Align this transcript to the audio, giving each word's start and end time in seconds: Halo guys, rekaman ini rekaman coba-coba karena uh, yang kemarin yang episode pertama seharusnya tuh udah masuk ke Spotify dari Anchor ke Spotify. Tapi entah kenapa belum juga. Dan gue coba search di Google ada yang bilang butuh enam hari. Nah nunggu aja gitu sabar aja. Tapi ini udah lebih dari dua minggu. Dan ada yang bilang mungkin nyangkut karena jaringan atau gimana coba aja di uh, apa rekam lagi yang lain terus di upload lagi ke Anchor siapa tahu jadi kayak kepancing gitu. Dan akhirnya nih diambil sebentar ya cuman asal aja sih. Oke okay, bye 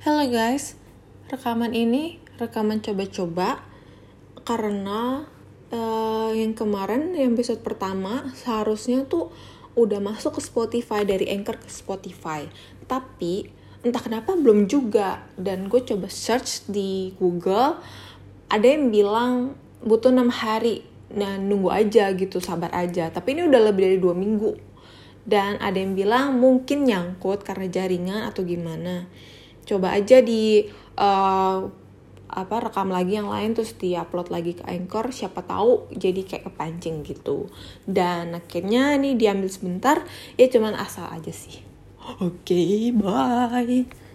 Halo 0.00 0.24
guys, 0.32 0.80
rekaman 1.28 1.76
ini 1.76 2.24
rekaman 2.40 2.80
coba-coba 2.80 3.60
karena 4.48 5.28
uh, 5.68 6.32
yang 6.32 6.56
kemarin 6.56 7.12
yang 7.12 7.36
episode 7.36 7.60
pertama 7.60 8.32
seharusnya 8.32 9.04
tuh 9.04 9.28
udah 9.76 10.00
masuk 10.00 10.40
ke 10.40 10.40
Spotify 10.40 11.04
dari 11.04 11.28
Anchor 11.28 11.60
ke 11.60 11.68
Spotify. 11.68 12.48
Tapi 12.88 13.44
entah 13.84 14.00
kenapa 14.00 14.32
belum 14.40 14.72
juga. 14.72 15.28
Dan 15.36 15.68
gue 15.68 15.84
coba 15.84 16.08
search 16.08 16.64
di 16.64 17.12
Google 17.20 17.76
ada 18.48 18.64
yang 18.64 18.88
bilang 18.88 19.52
butuh 19.84 20.16
enam 20.16 20.32
hari. 20.32 20.80
Nah 21.12 21.36
nunggu 21.36 21.68
aja 21.68 22.08
gitu 22.16 22.40
sabar 22.40 22.72
aja. 22.72 23.12
Tapi 23.12 23.36
ini 23.36 23.44
udah 23.44 23.68
lebih 23.68 23.84
dari 23.84 23.98
dua 24.00 24.16
minggu. 24.16 24.56
Dan 25.28 25.60
ada 25.60 25.76
yang 25.76 25.92
bilang 25.92 26.40
mungkin 26.40 26.88
nyangkut 26.88 27.44
karena 27.44 27.68
jaringan 27.68 28.24
atau 28.24 28.48
gimana 28.48 29.04
coba 29.70 29.94
aja 29.94 30.18
di 30.18 30.66
uh, 30.98 31.58
apa 32.30 32.56
rekam 32.62 32.94
lagi 32.94 33.18
yang 33.18 33.26
lain 33.26 33.58
terus 33.58 33.74
di 33.74 33.98
upload 33.98 34.30
lagi 34.30 34.54
ke 34.54 34.62
Anchor 34.62 35.10
siapa 35.10 35.42
tahu 35.42 35.90
jadi 35.94 36.22
kayak 36.26 36.50
kepancing 36.50 37.06
gitu. 37.06 37.46
Dan 37.86 38.34
akhirnya 38.34 38.98
nih 38.98 39.14
diambil 39.14 39.50
sebentar 39.50 40.02
ya 40.34 40.46
cuman 40.50 40.74
asal 40.78 41.06
aja 41.10 41.30
sih. 41.30 41.62
Oke 42.22 42.42
okay, 42.50 42.78
bye 42.94 44.09